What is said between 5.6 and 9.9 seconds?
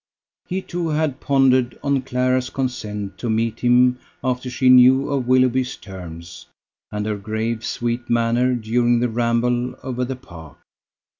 terms, and her grave sweet manner during the ramble